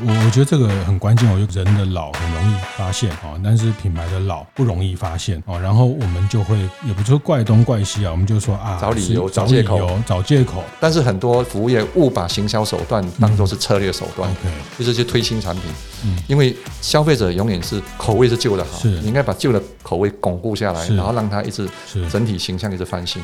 [0.00, 5.58] 我我觉得这个很关键，我觉得人的老很容易发现啊，但是品牌的老不容易发现啊。
[5.58, 6.56] 然后我们就会
[6.86, 10.62] 也不说怪东怪西啊，我们就说啊，找理由、找借口、找借口。
[10.78, 15.64] 但是很多服务业误把行销手段当做是策略手段，嗯、就是去推新产品。
[16.04, 21.68] 嗯，因为消费者永远是口味是旧的好，是你应该把旧的口味巩固下来，然后让它一直
[22.08, 23.20] 整体形象一直翻新。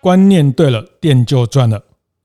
[0.00, 1.80] 观念对了，店就赚了。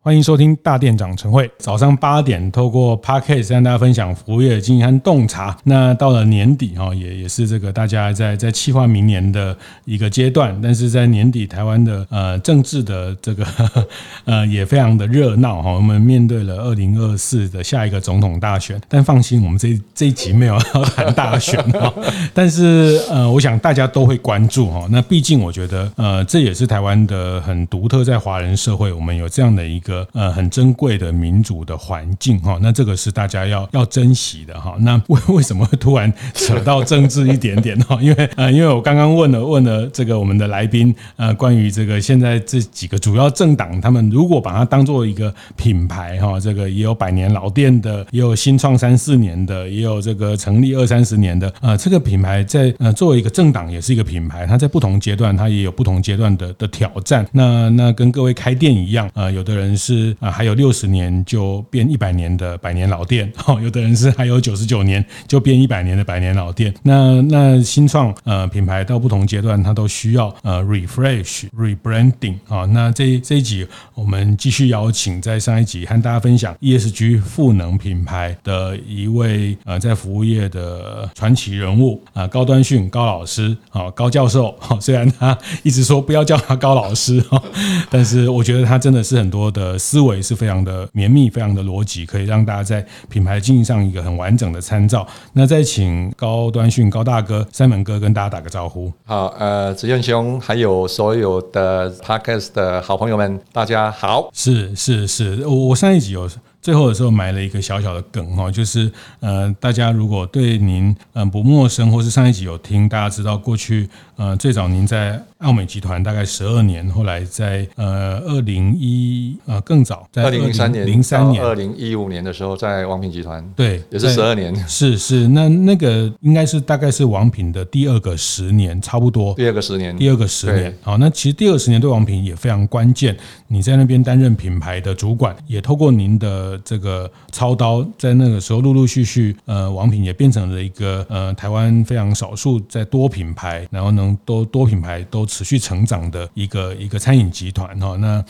[0.06, 5.58] 欢迎收听大店长晨会，早上八点透过 Podcast 跟大家分享服务业的经营和洞察。
[5.64, 10.56] 那到了年底哈，也也是这个大家在在计划明年的一个阶段。
[10.62, 13.44] 但是在年底，台湾的呃政治的这个
[14.26, 15.72] 呃也非常的热闹哈。
[15.72, 21.92] 我们面对了二零二四的下一个总统大选，但放心，我们这这一集没有要谈大选哈。
[22.32, 24.88] 但是呃，我想大家都会关注哈。
[24.92, 29.95] 那毕竟我觉得呃，这也是台湾的很独特，在华人社会，我们有这样的一个。
[30.14, 34.76] 呃，很珍贵的民主的环境哈，那这个是大家要要珍惜的哈。
[34.80, 38.00] 那为为什么会突然扯到政治一点点哈？
[38.02, 57.26] 因为呃，因为我刚刚问了问了这个我们的来宾呃，关于这个现在这几个主要政党，他们如果把它当做一个品牌哈，这个也有百年老店的，也有新创三四年的，也有这个成立二三十年的，呃，这个品牌在呃作为一个政党也是一个品牌，它在不同阶段它也有不同阶段的的挑战。
[57.32, 60.16] 那那跟各位开店一样，呃，有的人是。
[60.20, 66.74] 啊，还有六十年就变一百年的百年老店，哈， 有的人是还有九十九年就变一百年的百年老店。
[66.84, 72.66] 那那新创呃品牌到不同阶段，它都需要呃 refresh rebranding 啊。
[72.66, 84.52] 那这这一集我们继续邀请在上一集和大家分享 ESG 赋能品牌的一位呃在服务业的传奇人物啊，高端训高老师啊，高教授。
[84.60, 87.42] 哈， 虽然他一直说不要叫他高老师哈，
[87.90, 89.65] 但是我觉得他真的是很多的。
[89.78, 95.06] 思维是非常的绵密，非常的逻辑，可以让大家在品牌经营上一个很完整的参照。
[95.34, 98.92] 那再请高端讯高大哥、三门哥跟大家打个招呼。
[99.06, 104.30] 好，呃，子健兄，还有所有的 Podcast 的好朋友们，大家好。
[104.34, 106.30] 是是是，我我上一集有。
[106.66, 124.56] 最后的时候埋了一个小小的梗哈，就是呃，大家如果对您嗯不陌生，或是上一集有听，大家知道过去呃最早您在奥美集团大概十二年，后来在呃二零一呃更早在二零零三年零三年二零一五年的时候在王品集团对也是十二年。
[124.68, 129.36] 是是那那个应该是大概是王品的第二个十年差不多。
[129.36, 129.96] 第二个十年。
[129.96, 130.76] 第二个十年。
[130.82, 133.16] 好，那其实第二十年对王品也非常关键，
[133.50, 136.55] 你在那边担任品牌的主管，也透过您的。
[136.60, 147.96] 这个操刀在那个时候陆陆续续，呃，王品也变成了一个呃台湾非常少数在多品牌，然后能多多品牌都持续成长的一个一个餐饮集团哈。
[147.98, 148.26] 那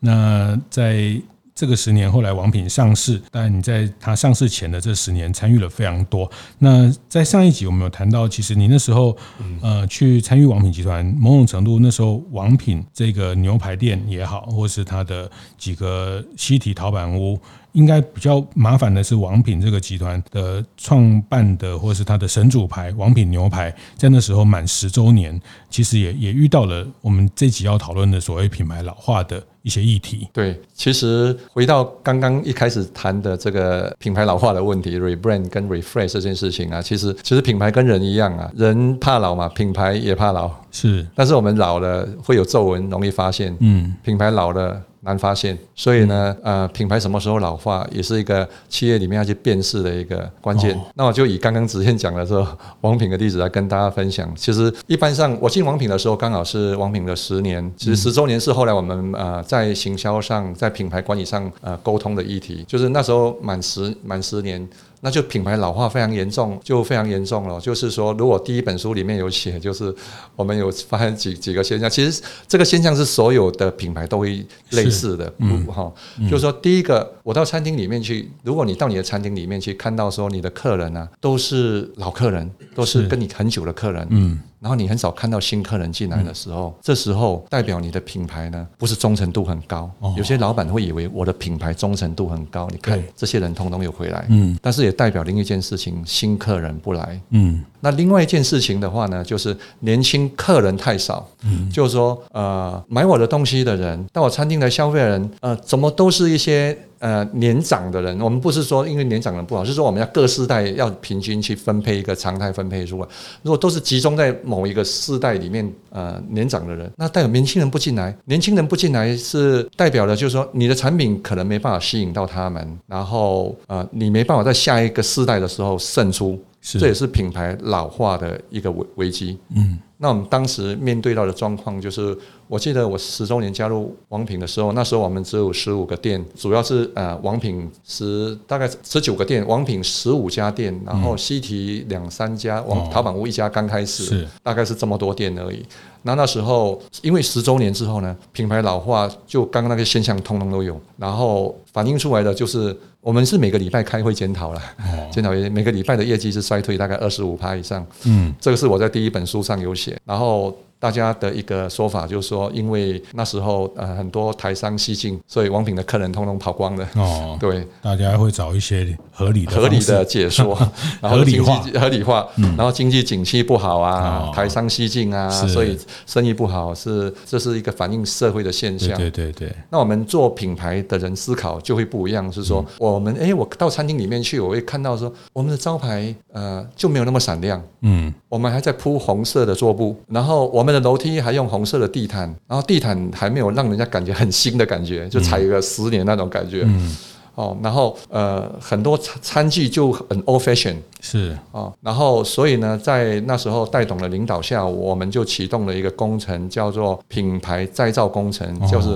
[0.00, 1.20] 那在。
[1.52, 6.30] 这个十年后来王品上市，但你在它上市前的这十年参与了非常多。
[6.58, 9.14] 那在上一集我们有谈到，其实你那时候
[9.60, 17.38] 呃去参与王品集团，某种程度那时候王品这个牛排店也好，或是它的几个西体陶板屋。
[17.72, 30.28] 应该比较麻烦的是，王品这个集团的创办的，或是它的神主牌王品牛排，在那时候满十周年，其实也也遇到了我们这集要讨论的所谓品牌老化的一些议题。
[30.32, 40.50] 对，其实回到刚刚一开始谈的这个品牌老化的问题，rebrand 跟 refresh 这件事情啊，其实其实品牌跟人一样啊，人怕老嘛，品牌也怕老。
[40.72, 43.56] 是，但是我们老了会有皱纹，容易发现。
[43.60, 44.82] 嗯，品牌老了。
[45.02, 50.76] 难发现，所以呢，呃，品牌什么时候老化，也是一个企业里面要去辨识的一个关键。
[50.76, 52.46] 哦、那我就以刚刚子健讲的时候，
[52.82, 54.30] 王品的例子来跟大家分享。
[54.36, 57.72] 其实一般上，我进王品的时候，刚好是王品的十年。
[57.76, 64.68] 其实十周年是后来我们呃在行销上、在品牌管理上呃沟通的议题，就是那时候满十满十年。
[65.00, 67.58] 那就品牌老化非常严重，就非常严重了。
[67.60, 69.94] 就是说，如果第一本书里面有写，就是
[70.36, 75.92] 我们有发现几几个现象，其实这个现象是所有的品牌都会类似的，嗯，哈，
[76.30, 84.40] 就是说，第一个，我到餐厅里面去，如果你到你的餐厅里面去看到说你的客人呢、啊，都是老客人，都是跟你很久的客人，嗯。
[84.60, 89.90] 然后你很少看到新客人进来的时候，嗯、这时候代表你的品牌呢，不是忠诚度很高。
[90.00, 94.26] 哦、有些老板会以为我的品牌忠诚度很高，你看这些人通通又回来。
[94.28, 97.20] 嗯，但是也代表另一件事情，新客人不来。
[97.30, 101.26] 嗯，那另外一件事情的话呢，就是年轻客人太少。
[101.42, 106.76] 嗯，就是说，呃，买我的东西的人，到我餐厅来消费的人，呃，怎么都是一些。
[107.00, 113.08] 呃年长的人，我们不是说因为年长的人不好，是说我们要各世代要平均去分配一个常态分配出来。
[113.42, 126.40] 如果都是集中在某一个世代里面，呃年长的人，那代表年轻人不进来，年轻人不进来是代表的就是说你的产品可能没办法吸引到他们，然后呃你没办法在下一个世代的时候胜出。
[126.62, 129.38] 这也是品牌老化的一个危危机。
[129.56, 132.14] 嗯，那我们当时面对到的状况就是，
[132.50, 145.64] 我记得我十周年加入王品的时候，那时候我们只有十五个店，主要是呃王品十大概十九个店，王品十五家店，然后西提两三家，王淘宝屋一家刚开始，是大概是这么多店而已。
[146.02, 152.76] 那那时候因为十周年之后呢，品牌老化就刚刚那个现象通通都有，然后反映出来的就是。
[153.02, 154.60] 我们是每个礼拜开会检讨了，
[155.10, 160.52] 检讨每个礼拜的业绩是衰退大概二十五趴以上，嗯，这个是我在第一本书上有写，然后。
[160.80, 166.88] 大家的一个说法就是说，因为那时候呃很多台商西进，所以王品的客人通通跑光了。
[166.96, 170.58] 哦，对，大家会找一些合理的、 合理的解说，
[171.02, 172.26] 然后经济合理化，
[172.56, 178.96] 然后经济景气不好啊，台商西进啊，所以生意不好，是这是一个反映社会的现象。
[178.96, 179.54] 对对对。
[179.68, 187.62] 那我们做品牌的人思考就会不一样，是说我们哎，我到餐厅里面去，我会看到说我们的招牌呃就没有那么闪亮。
[187.82, 190.70] 嗯，我们还在铺红色的桌布，然后我们。
[190.70, 196.62] 的楼梯还用红色的地毯，然后地毯还没有让人家感觉很新的感觉，就踩一个十年那种感觉。
[196.64, 196.96] 嗯，
[197.34, 208.88] 哦，然后呃，很多餐餐具就很 old fashion，是哦，然后所以呢，在那时候戴董的领导下，我们就启动了一个工程，叫做品牌再造工程，就是。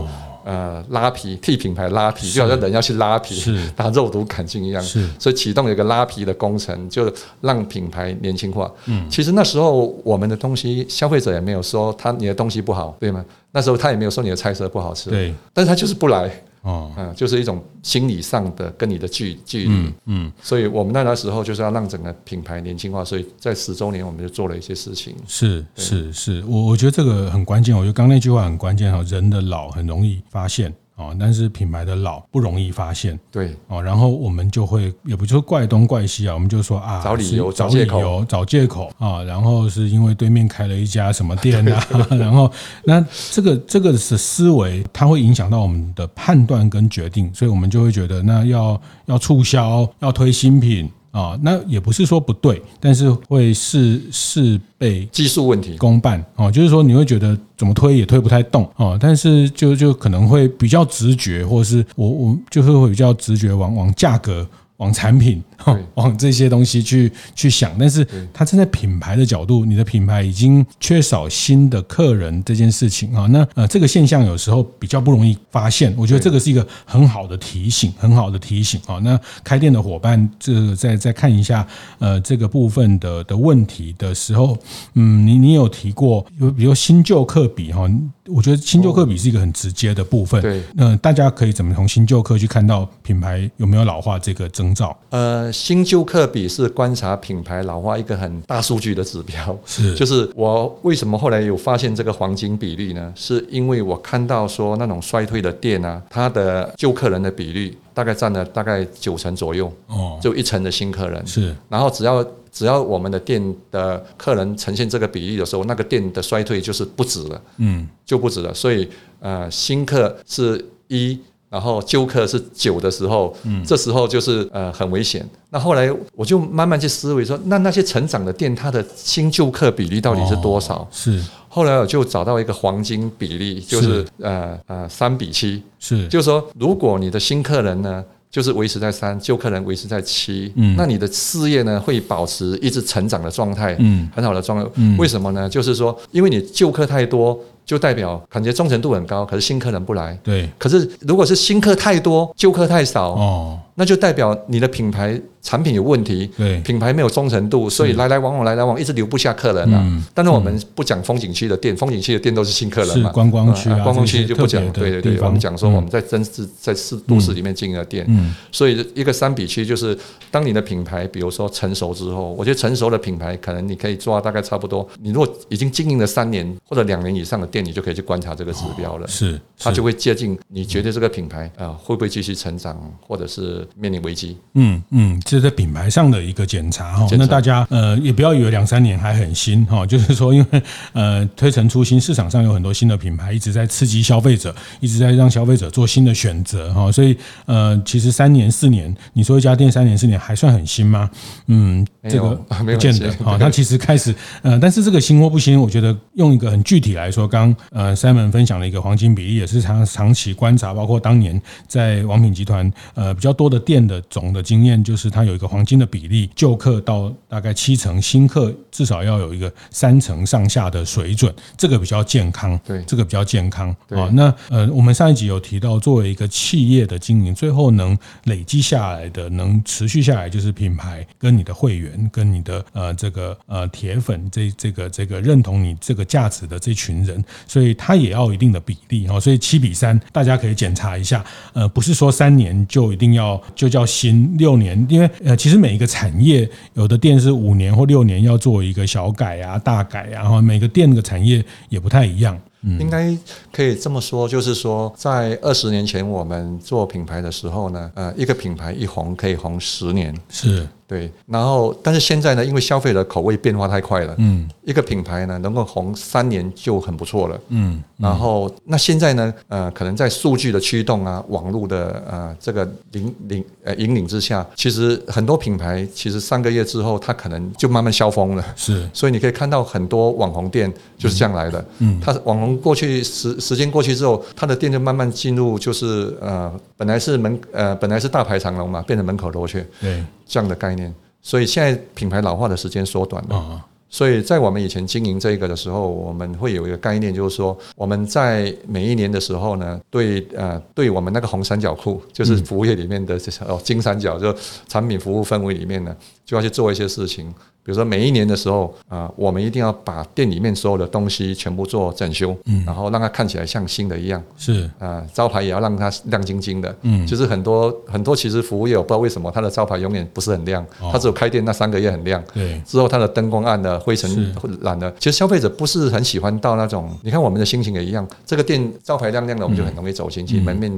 [0.46, 3.42] 呃，拉皮替品牌拉皮，就好像人要去拉皮，
[3.74, 4.82] 把肉毒杆菌一样。
[4.82, 7.10] 是，所以启动了一个拉皮的工程，就
[7.40, 8.70] 让品牌年轻化。
[8.84, 13.24] 嗯，其实那时候我们的东西，消费者也没有说他你的东西不好，对吗？
[13.52, 16.30] 那时候他也没有说你的菜色不好吃，对，但是他就是不来。
[16.64, 25.14] 哦，嗯，就是一种心理上的跟你的距距离，嗯，嗯，所以我们那个时候就是要让整个品牌年轻化，所以在十周年我们就做了一些事情。
[25.26, 30.74] 是是是，我我觉得这个很关键，我觉得刚那句话很关键哈，人的老很容易发现。
[30.96, 42.50] 哦，但是品牌的老不容易发现，对哦，然后我们就会也不就怪东怪西啊，我们就说啊，找理由、找借口、找借口啊，然后是因为对面开了一家什么店啊，然后
[42.84, 50.88] 那这个这个是思维，它会影响到我们的判断跟决定，所以我们就会觉得那要要促销，要推新品。
[51.14, 64.44] 啊、哦，那也不是说不对，但是会事事倍技术问题公办哦，就是说你会觉得怎么推也推不太动哦，但是就就可能会比较直觉，或者是我我就是会比较直觉往往价格。
[64.78, 65.42] 往产品，
[65.94, 78.98] 往这些东西去去想，但是它站在品牌的角度，你的品牌已经缺少新的客人这件事情啊，那呃这个现象有时候比较不容易发现，我觉得这个是一个很好的提醒，很好的提醒啊。
[78.98, 81.66] 那开店的伙伴，这个再再看一下
[81.98, 84.58] 呃这个部分的的问题的时候，
[84.94, 87.88] 嗯，你你有提过，有比如新旧客比哈。
[88.26, 90.40] 我觉得新旧客比是一个很直接的部分。
[90.40, 94.96] 对，那大家可以怎么从新旧客去看到品牌有没有老化这个征兆？
[95.10, 99.56] 呃，新旧客比是观察品牌老化一个很大数据的指标。
[99.66, 103.12] 是，就是我为什么后来有发现这个黄金比率呢？
[103.14, 109.72] 是因为我看到说那种衰退的店啊，它的旧客人的比率大概占了大概九成左右。
[109.86, 111.26] 哦，就一成的新客人。
[111.26, 112.22] 是，然后只要。
[112.56, 113.42] 只要我们的店
[113.72, 118.54] 的客人呈现这个比例的时候，那个店的衰退就是不止了，嗯，就不止了。
[118.54, 121.18] 所以，呃，新客是一，
[121.50, 125.28] 然后旧客是九的时候，嗯，这时候就是呃很危险。
[125.50, 130.86] 那后来我就慢慢去思维说，那那些成长的店，它的新旧客比例到底是多少？
[130.92, 131.20] 是。
[131.54, 136.08] 后来我就找到一个黄金比例，就是呃呃三比七，是。
[136.08, 145.48] 就是说，如果你的新客人呢，就是维持在三，旧客人维持在七，嗯，那你的事业呢会保持一直成长的状态，嗯，很好的状态，嗯，为什么呢？
[145.48, 147.38] 就是说，因为你旧客太多。
[147.66, 150.14] 就代表感觉忠诚度很高，可是新客人不来。
[150.22, 159.78] 对，可是如果是新客太多，旧客太少，哦，那就代表你的品牌产品有问题，对，品牌没有忠诚度，所以来来往往来来往，一直留不下客人了。
[159.82, 164.62] 嗯，但是我们不讲风景区的店，风景区的店都是新客人嘛，观光区啊，观光区就不讲。
[164.72, 169.96] 对对对，我们讲说我们在真是在市都市里面经营的店，嗯，所以一个三比七就是
[170.30, 177.48] 当你的品牌比如说成熟之后，我觉得成熟的品牌可能你可以做到大概差不多，你如果已经经营了三年或者两年以上的。
[177.54, 184.36] 店你就可以去观察这个指标了，是它就会接近你觉得这个品牌啊会不会继续成长，或者是是面临危机。
[184.54, 187.06] 嗯嗯，这是在品牌上的一个检查哈。
[187.18, 196.90] 那大家呃也不要以为两三年还很新哈， 就是说因为呃推陈出新，市场上有很多新的品牌一直在刺激消费者，一直在让消费者做新的选择哈。
[196.92, 197.16] 所以
[197.46, 201.10] 呃其实三年四年，你说一家店三年四年还算很新吗？
[201.46, 203.36] 嗯，这个没有 见得哈。
[203.40, 222.58] 它其实开始呃，但是这个新或不新，我觉得用一个很具体来说，刚呃 Simon 分享了一个黄金比例，也是长长期观察，包括当年在王品集团呃比较多的店的总的经验，就是它有一个黄金的比例，旧客到大概七成，新客至少要有一个三成上下的水准，这个比较健康。
[222.64, 223.68] 对，这个比较健康。
[223.90, 239.18] 啊，那呃，我们上一集有提到，作为一个企业的经营，最后能累积下来的，能持续下来，就是品牌跟你的会员，跟你的呃这个呃铁粉，这这个这个认同你这个价值的这群人，所以它也要一定的比例啊。
[239.20, 241.24] 所以七比三，大家可以检查一下。
[241.52, 252.38] 呃，不是说三年就一定要就叫新六年，因为呃，其实每一个产业，有的店是五年或六年要做一个小改啊、大改啊，然后每个店的产业也不太一样。
[252.62, 253.16] 嗯，应该
[253.52, 260.14] 可以这么说，就是说，在二十年前我们做品牌的时候呢，呃，一个品牌一红可以红十年。
[260.30, 260.66] 是。
[260.86, 290.04] 对，然后但是现在呢，因为消费的口味变化太快了，嗯，一个品牌呢能够红三年就很不错了，嗯，然后那现在呢，呃，可能在数据的驱动啊，网络的呃这个领领呃引领之下，其实很多品牌其实三个月之后，它可能就慢慢消风了， 是，所以你可以看到很多网红店就是这样来的，嗯，它网红过去时时间过去之后，它的店就慢慢进入就是呃本来是门呃本来是大排长龙嘛，变成门口罗雀，对。
[290.26, 293.64] 这样的概念，所以现在品牌老化的时间缩短了。
[293.90, 304.34] 所以在我们以前经营这个的时候，我们会有一个概念，就是说我们在每一年的时候呢，对呃，对我们那个红三角库，就是服务业里面的这哦金三角，就
[304.66, 307.32] 产品服务氛围里面呢，就要去做一些事情。
[307.64, 314.70] 比如说每一年的时候啊，我们一定要把店里面所有的东西全部做整修，嗯，然后让它看起来像新的一样，是。
[314.78, 330.70] 啊，招牌也要让它亮晶晶的，嗯，就是很多很多其实服务业我不知道为什么它的招牌永远不是很亮，它只有开店那三个月很亮，对，之后它的灯光暗了，灰尘染了，其实消费者不是很喜欢到那种，你看我们的心情也一样，这个店招牌亮亮的，我们就很容易走进去，门面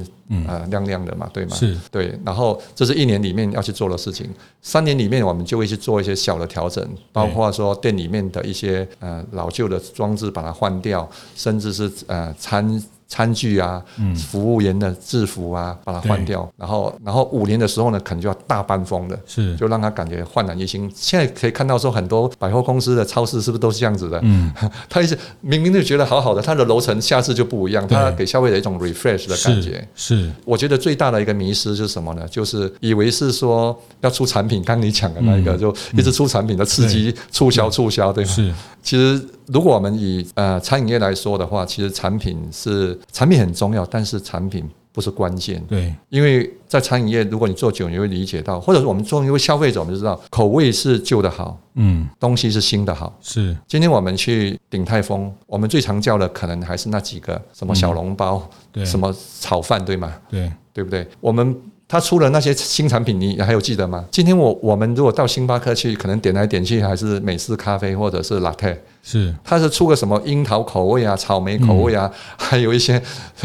[0.47, 1.57] 啊亮亮的嘛，对吗？
[1.57, 1.77] 是。
[1.91, 4.29] 对，然后这是一年里面要去做的事情，
[4.63, 6.76] 三年里面我们就会去做一些小的调整。
[7.13, 12.83] 包括说店里面的一些呃老旧的装置把它换掉，甚至是呃餐。
[13.09, 13.83] 餐具啊，
[14.17, 20.91] 服务员的制服啊，把它换掉，然后，然后五年的时候呢，可能就要大搬风的，是，就让他感觉焕然一新。
[20.95, 24.21] 现在可以看到说，很多百货公司的超市是不是都是这样子的？
[24.23, 24.53] 嗯，
[24.89, 29.87] 他一直明明就觉得好好的，他的楼层下次就不一样，他给消费者一种 refresh 的感觉。
[29.95, 30.33] 是，是。
[30.45, 32.27] 我觉得最大的一个迷失是什么呢？
[32.29, 38.31] 就是以为是说要出产品，刚你讲的那一个，就一直出产品的刺激促销促销，对吗？
[38.31, 38.53] 是，
[38.87, 39.21] 其实。
[39.49, 45.65] 如果我们以呃餐饮业来说的话，其实产品是产品很重要，但是产品不是关键。
[45.69, 53.17] 对，因为在餐饮业，如果你做久，你会理解到，或者是我们作为消费者，我们就知道口味是旧的好，嗯，东西是新的好。
[53.23, 60.13] 是，今天我们去鼎泰丰，我们最常叫的可能还是那几个，什么小笼包，对，什么炒饭，对吗？
[60.29, 61.07] 对，对不对？
[61.21, 61.57] 我们。
[61.89, 64.05] 他出了那些新产品，你还有记得吗？
[64.11, 68.77] 今天我我们如果到星巴克去，可能点来点去还是美式咖啡或者是 Latte，
[69.09, 73.01] 是，他是出个什么樱桃口味啊、草莓口味啊，嗯、还有一些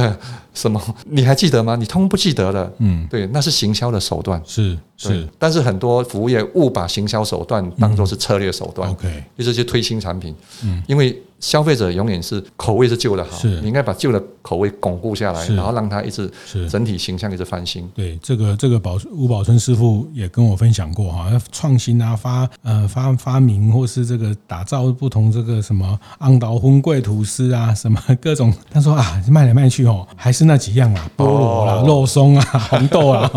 [0.56, 1.76] 什么，你还记得吗？
[1.76, 2.70] 你通不记得了。
[2.80, 4.42] 嗯，对，那是行销的手段。
[4.44, 8.90] 是是，但是很多服务业误把行销手段当做是策略手段。
[8.90, 10.36] OK，就是去推新产品。
[10.64, 11.16] 嗯，因为。
[11.42, 16.30] 消费者永远是口味是旧的好，是你应该把旧的口味巩固下来，然后让它一直
[16.70, 17.90] 整体形象一直翻新。
[17.96, 33.28] 对，这个这个宝吴宝春师傅也跟我分享过哈，创新啊发呃发发明或是这个打造不同这个什么昂岛风贵吐司啊什么各种，他说啊卖来卖去哦还是那几样啊菠萝啦肉松啊 红豆啊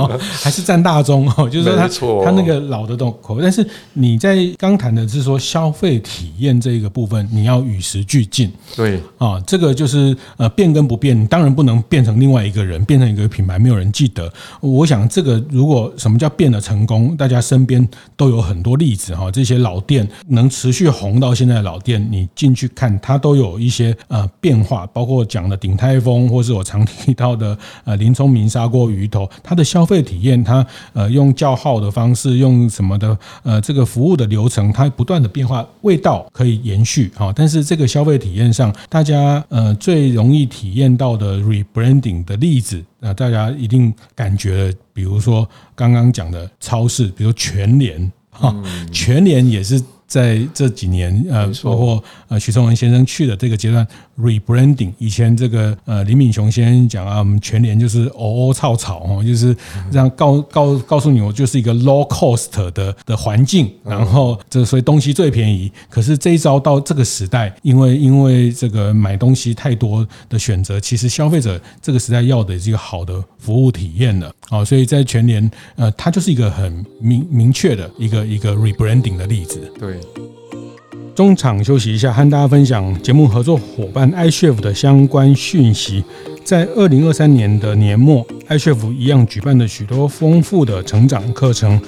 [0.43, 1.89] 还是占大宗哦，就是说他
[2.23, 14.29] 他那个老的东口味，但是你在刚谈的是说消费体验这个部分，你要与时时俱进，对啊，这个就是呃变跟不变，当然不能变成另外一个人，变成一个品牌，没有人记得。
[14.61, 19.31] 我想这个如果什么叫变得成功，大家身边都有很多例子哈。
[19.31, 48.55] 这些老店能持续红到现在的老店，你进去看，它都有一些呃变化，包括讲的鼎泰丰，或是我常提到的呃林聪明砂锅鱼头，它的消费体验，它呃用叫号的方式，用什么的呃这个服务的流程，它不断的变化，味道可以延续哈，但是这个消费体验上，大家呃最容易体验到的 rebranding 的例子，那大家一定感觉，比如说刚刚讲的超市，比如全联哈，
[48.93, 49.83] 全联也是。
[50.07, 53.87] 在这几年，呃，包括呃许崇文先生去的这个阶段
[54.19, 54.93] ，rebranding。
[54.99, 59.57] 以前这个呃林敏雄先生讲啊，我们全年就是哦哦草草哦，就是
[59.91, 65.73] 让告告告诉你，我就是一个 low cost 的的环境，然后这所以东西最便宜。
[65.89, 74.33] 可是这一招到这个时代，因为因为这个买东西太多的选择，其实消费者这个时代要的是一个好的服务体验了。
[74.49, 79.61] 好，所以在全年，呃，它就是一个很明明确的一个一个 rebranding 的例子。
[79.79, 79.94] 对。
[81.15, 86.03] 中场休息一下，和大家分享节目合作伙伴 i s h e f 的相关讯息。
[86.45, 91.81] 在二零二三年的年末 i s h e f 一样举办了许多丰富的成长课程，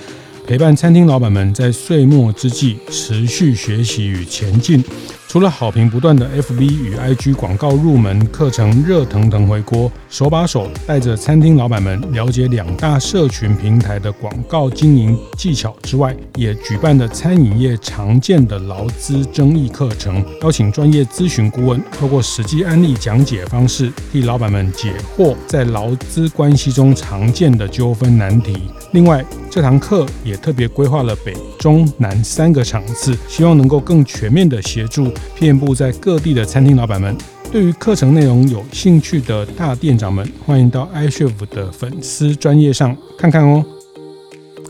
[0.46, 4.82] 陪伴餐厅老板们在岁末之际持续学习与前进。
[5.28, 28.56] 除了好评不断的 FB 与 IG 广告入门课程热腾腾回锅，手把手带着餐厅老板们了解两大社群平台的广告经营技巧之外，也举办了餐饮业常见的劳资争议课程，邀请专业咨询顾问，透过实际案例讲解方式，替老板们解惑在劳资关系中常见的纠纷难题。
[28.92, 35.12] 另外，这堂课也特别规划了北、中、南三个场次，希望能够更全面的协助。
[35.34, 37.16] 遍布在各地的餐厅老板们，
[37.50, 43.64] 对于课程内容有兴趣的大店长们，欢迎到 iCHEF 的粉丝专业上看看哦。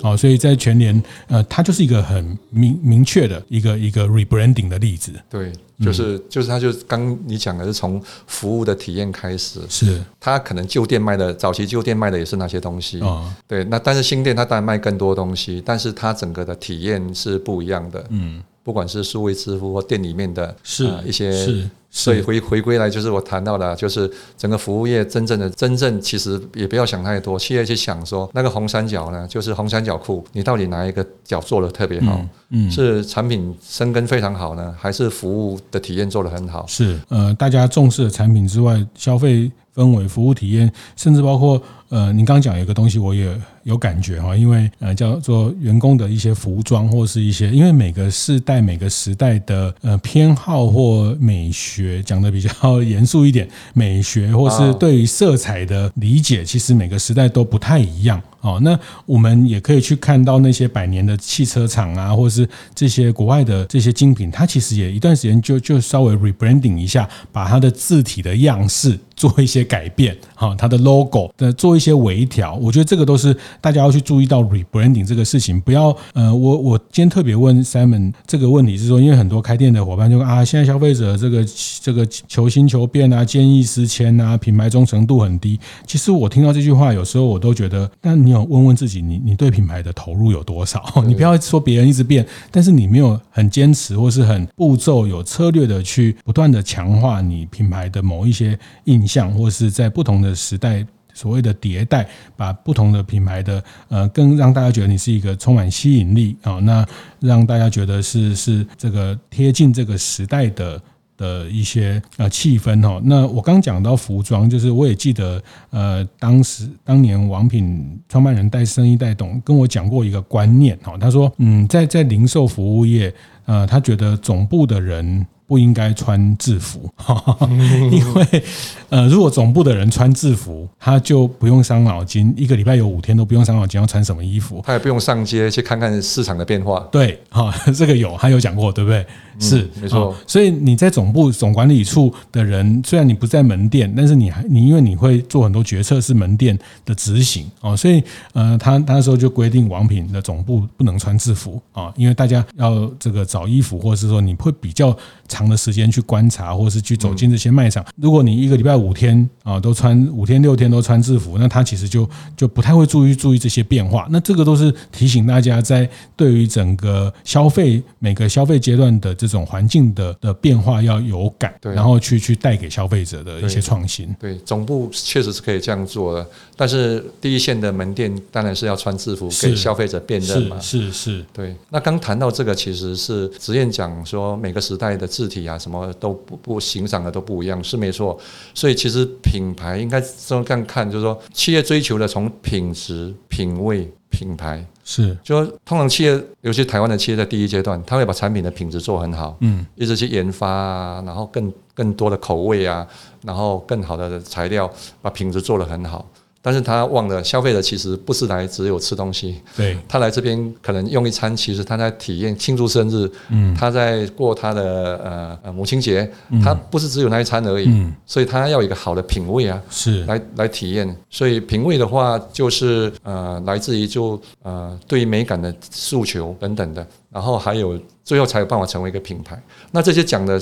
[0.02, 5.12] 好，所以在全年，呃，它就是一个很明明确的一个一个 rebranding 的例子。
[5.28, 18.42] 对，就是就是它就刚你讲的是从服务的体验开始，是它可能旧店卖的早期旧店卖的也是那些东西啊，对，那但是新店它当然卖更多东西，但是它整个的体验是不一样的，嗯。
[18.62, 32.20] 不管是数位支付或店里面的是一些，是，所以回回归来就是我谈到的，就是整个服务业真正的真正其实也不要想太多，企业去想说那个红三角呢，就是红三角库，你到底哪一个角做的特别好？
[32.50, 36.66] 嗯，是产品生根非常好呢，还是服务的体验做得很好？
[36.68, 43.34] 是，呃，大家重视的产品之外，消费氛围、服务体验，甚至包括呃，您刚刚讲有一个东西，我也。
[43.66, 58.60] 有感觉哈，因为呃叫做员工的一些服装或是一些，因为每个世代每个时代的呃偏好或美学讲的比较严肃一点，美学或是对于色彩的理解，其实每个时代都不太一样哦。
[58.62, 73.36] 那我们也可以去看到那些百年的汽车厂啊，或是这些国外的这些精品，它其实也一段时间就就稍微 rebranding 一下，把它的字体的样式做一些改变，哈，它的 logo 的做一些微调，我觉得这个都是。
[73.60, 81.44] 大家要去注意到 rebranding 这个事情，不要呃，我我今天特别问 Simon 这个问题是说，因为很多开店的伙伴就说啊，现在消费者这个
[81.80, 85.58] 这个求新求变啊，见异思迁啊，品牌忠诚度很低。
[85.86, 90.82] 其实我听到这句话，有时候我都觉得，那你有问问自己，你你对品牌的投入有多少？
[91.06, 100.86] 你不要说别人一直变，但是你没有很坚持或是很步骤有策略的去不断的强化你品牌的某一些印象，或是在不同的时代。
[101.14, 106.86] 所谓的迭代，把不同的品牌的呃，更让大家觉得你是一个充满吸引力啊，那
[107.20, 110.78] 让大家觉得是是这个贴近这个时代的
[111.16, 113.00] 的一些呃气氛哈。
[113.02, 123.10] 那我刚讲到服装，就是我也记得呃，当时当年王品创办人戴胜益戴董跟我讲过一个观念哈，他说嗯，在在零售服务业
[123.46, 125.26] 呃，他觉得总部的人。
[125.46, 126.90] 不应该穿制服，
[127.92, 128.42] 因为
[128.88, 136.80] 呃，如果总部的人穿制服，他就不用伤脑筋，一个礼拜有五天都不用伤脑筋要穿什么衣服，他也不用上街去看看市场的变化。
[136.90, 139.06] 对，哈，这个有，他有讲过，对不对？
[139.38, 140.14] 是，嗯、没错。
[140.26, 154.96] 所以你在总部总管理处的人，虽然你不在门店，但是你还你因为你会做很多决策是门店的执行哦，所以呃，他他那时候就规定王品的总部不能穿制服啊，因为大家要这个找衣服，或者是说你会比较。
[155.28, 157.84] 长的时间去观察，或是去走进这些卖场。
[157.96, 164.06] 如果你一个礼拜五天啊都穿五天六天都穿制服，那他其实就就不太会注意注意这些变化。
[164.08, 174.14] 那这个都是提醒大家，在对于整个消费每个消费阶段的这种环境的的变化要有感，然后去去带给消费者的一些创新。
[174.20, 180.58] 对，总部确实是可以这样做的，但是第一线的门店当然是要穿制服给消费者辨认嘛。
[180.60, 181.54] 是是，是，对。
[181.70, 188.18] 那刚谈到这个，其实是实子燕讲说每个时代的字体啊，什么都不不欣赏的都不一样，是没错。
[188.54, 194.64] 所以其实品牌应该这样看，就是说企业追求的从品质、品味、品牌。
[194.84, 202.86] 是，就通常企业，尤其台湾的企业在第一阶段，他会把产品的品质做很好，嗯，一直去研发啊，然后更更多的口味啊，
[203.22, 204.70] 然后更好的材料，
[205.02, 206.06] 把品质做得很好。
[206.46, 214.62] 但是他忘了，消费者其实不是来只有吃东西，对，他来这边可能用一餐，其实他在体验庆祝生日，嗯，他在过他的
[215.02, 216.08] 呃呃母亲节，
[216.44, 220.96] 他不是只有那一餐而已，嗯，所以他要有一个好的品味啊，是来来体验。
[221.10, 229.36] 所以品味的话，就是呃来自于就呃对于美感的诉求等等的，然后还有最后才有办法成为一个品牌。
[229.72, 230.40] 那这些讲的。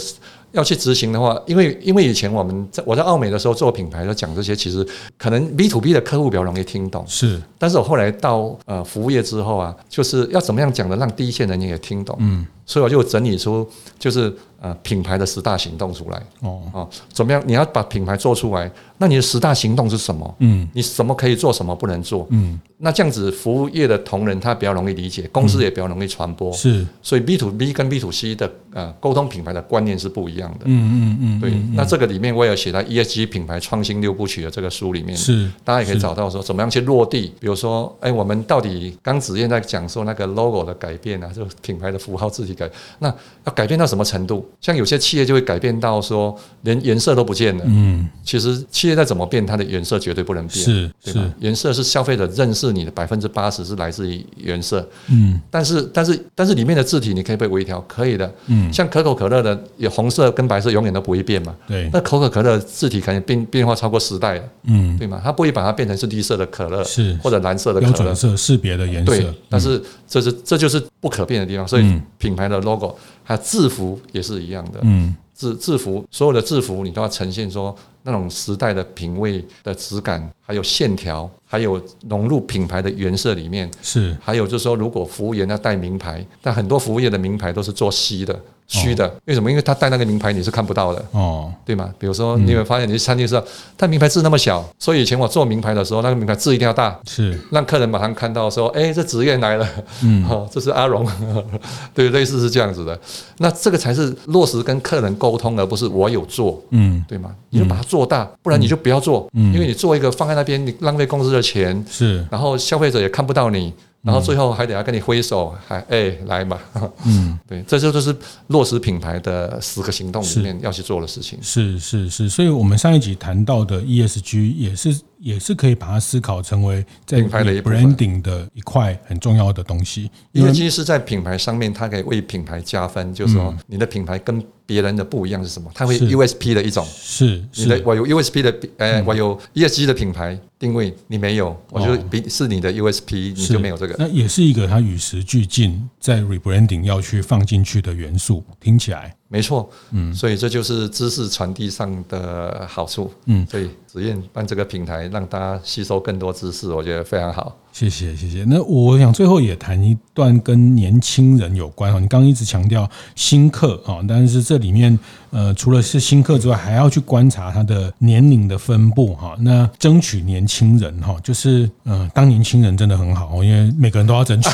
[0.55, 4.87] 要去执行的话，因为因为以前我们在我在澳美的时候做品牌，要讲这些，其实
[5.19, 7.05] 可能 B to B 的客户比较容易听懂。
[7.07, 12.17] 是，但是我后来到呃服务业之后啊，就是要怎么样讲的，让第一线人员也听懂。
[12.21, 14.35] 嗯，所以我就整理出就是。
[14.64, 17.42] 呃，品牌的十大行动出来哦哦，怎么样？
[17.44, 20.35] 你要把品牌做出来，那你的十大行动是什么？
[20.38, 22.27] 嗯，你什么可以做，什么不能做？
[22.31, 26.50] 嗯，那这样子服务业的同仁他比较容易理解，公司也比较容易传播。
[26.55, 30.61] 是，所以 B to B 跟 B to C 的呃沟通品牌的观念是不一样的。
[30.64, 31.53] 嗯嗯嗯，对。
[31.74, 37.35] 那这个里面我也有写在 ESG 品牌创新六部曲的这个书里面，是大家也可以找到说怎么样去落地。
[37.38, 44.48] 比如说，哎，我们到底刚子燕在讲说那个 logo 的改变啊，就品牌的符号字体改，那要改变到什么程度？
[44.61, 47.64] 像有些企业就会改变到说，连颜色都不见了。
[47.67, 51.35] 嗯，其实企业再怎么变，它的颜色绝对不能变，是，对吧？
[51.40, 54.88] 颜色是消费者认识你的百分之八十是来自于颜色。
[55.09, 58.33] 嗯，但是但是但是里面的字体你可以被微调，可以的。
[58.47, 61.55] 嗯，像可口可乐的有红色跟白色永远都不会变嘛。
[61.67, 64.43] 对，那可口可乐字体可能变变化超过时代了。
[64.64, 65.21] 嗯，对吗？
[65.23, 67.93] 它不会把它变成是绿色的可乐，是或者蓝色的可乐。
[67.93, 69.12] 标准色识别的颜色。
[69.12, 72.97] 对，但是这是这就是不可变的地方，所以品牌的 logo。
[73.25, 88.39] 还有制服也是一样的，嗯，制制服所有的制服你都要呈现说那种时代的品味的质感，还有线条，还有融入品牌的原色里面，是，还有就是说如果服务员要带名牌，但很多服务业的名牌都是做西的。
[88.66, 89.50] 虚的，为什么？
[89.50, 91.92] 因为他带那个名牌你是看不到的，哦，对吗？
[91.98, 93.44] 比如说，你有没有发现你去餐厅时候，
[93.77, 97.38] 他名牌字那么小，所以以前我做名牌的时候，那个名牌字一定要大，是。
[97.50, 99.68] 让客人马上看到说，哎，这职业来了，
[100.03, 101.07] 嗯， 哦，这是阿荣，
[101.94, 102.98] 对，类似是这样子的。
[103.38, 107.35] 那这个才是落实跟客人沟通，而不是我有做，嗯，对吗？
[107.50, 113.72] 你就把它做大，不然你就不要做，因为你做一个放在那边，你浪费公司的钱，是，然后消费者也看不到你。
[114.05, 116.61] 然后最后还得要跟你挥手，还哎来嘛，
[117.07, 118.14] 嗯， 对，这就就是
[118.49, 121.38] 落实品牌的十个行动里面要去做的事情。
[121.43, 124.95] 是是是，所以我们上一集谈到的 ESG 也是。
[125.25, 133.13] 也是可以把它思考成为在品牌的 branding 的一块很重要的东西，因为其实是在品牌上面，它可以为品牌加分。
[133.15, 135.71] 就是说，你的品牌跟别人的不一样是什么？
[135.75, 143.97] 它会 USP 的一种，是你的我有 USP 的，呃，我有 ESG 的品牌定位，你没有，我就比是你的 USP，你就没有这个。
[143.99, 149.17] 那也是一个它与时俱进，在 rebranding 要去放进去的元素，听起来。
[149.35, 157.53] 没错，嗯，所以这就是知识传递上的好处，嗯，所以紫燕办这个平台，让大家吸收更多知识，我觉得非常好。
[157.75, 158.45] 谢谢，谢谢。
[158.47, 164.97] 那我想最后也谈一段跟年轻人有关哈，你刚刚一直强调新客啊，但是这里面
[165.33, 169.35] 呃，除了是新客之外，还要去观察他的年龄的分布哈。
[169.41, 174.49] 那争取年轻人哈，就是呃，当年轻人真的很好，因为每个人都要争取。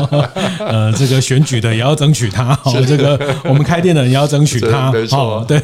[0.64, 5.60] 呃，这个选举的也要争取他，这个我们开店的人也要争取他，没错，对，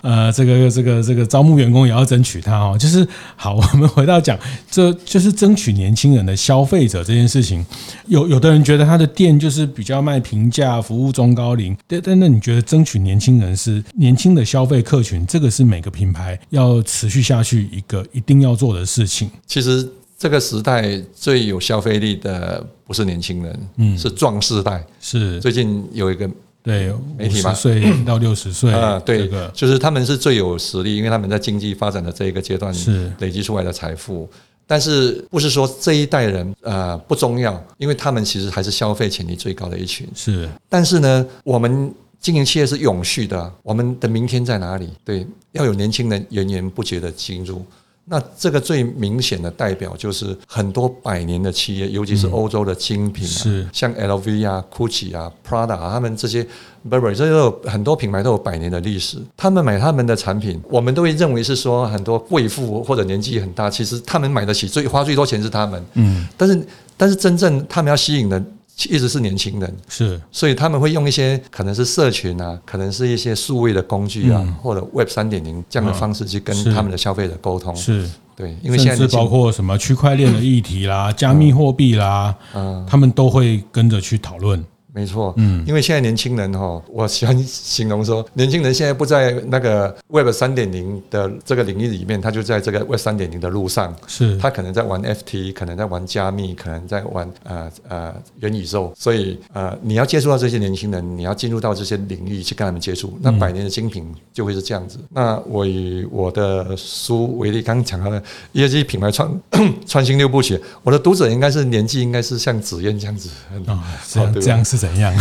[0.00, 2.76] 呃，这个这个这个招募员工也要争取他哦。
[2.78, 3.04] 就是
[3.34, 4.38] 好，我们回到讲，
[4.70, 6.35] 这就是争取年轻人的。
[6.36, 7.64] 消费者这件事情，
[8.06, 11.76] 有有的人觉得他的店就是比较卖平价，服务中高龄。
[11.86, 19.30] 但但那你觉得争取年轻人是年轻的消费客群，这个是每个品牌要持续下去一个一定要做的事情。
[19.46, 24.84] 其实这个时代最有消费力的不是年轻人，嗯，是壮世代。
[25.00, 26.28] 是最近有一个
[26.62, 34.28] 对媒体嘛，岁到六十岁啊，对，就是他们是最有实力，因为他们在经济发展的这一个阶段是累积出来的财富。
[34.66, 40.08] 但是不是说这一代人呃不重要，因为他们其实还是消费潜力最高的一群。
[40.14, 44.90] 是，但是呢，我们经营企业是永续的，我们的明天在哪里？
[45.04, 47.64] 对，要有年轻人源源不绝的进入。
[48.08, 56.46] 那这个最明显的代表就是很多百年的企业，尤其是欧洲的精品，是像 LV 啊、GUCCI 啊、Prada 啊，他们这些
[56.88, 59.18] Burberry 这些都有很多品牌都有百年的历史。
[59.36, 65.84] 他们买他们的产品，我们都会认为是说很多贵妇或者年纪很大，其实他们买得起，最花最多钱是他们。
[65.94, 66.66] 嗯，但是
[66.96, 68.40] 但是真正他们要吸引的
[68.84, 77.74] 一直是年轻人，是，所以他们会用一些可能是社群啊，可能是一些数位的工具啊，嗯、或者 Web 三点零这样的方式去跟他们的消费者沟通。
[77.74, 84.62] 是，对，因为现在是包括什么区块链的议题啦、加密货币啦，嗯，他们都会跟着去讨论。
[84.96, 104.96] 没错，嗯，因为现在年轻人哈，我喜欢形容说，年轻人现在不在那个 Web 三点零的这个领域里面，他就在这个 Web 三点零的路上，是，他可能在玩 FT，可能在玩加密，可能在玩呃呃元宇宙，所以呃，你要接触到这些年轻人，你要进入到这些领域去跟他们接触，那百年的精品就会是这样子。
[104.98, 108.22] 嗯、那我以我的书为例，刚刚讲到的
[108.54, 109.38] ESG 品牌创
[109.86, 113.28] 创新六部曲，我的读者应该是年纪应该是像紫燕这样子，
[113.66, 113.78] 哦，
[114.08, 114.85] 这样，这样是。
[114.86, 115.14] 怎样？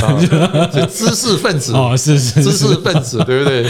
[0.71, 3.63] 就知识分子哦，是是知识分子，对不对？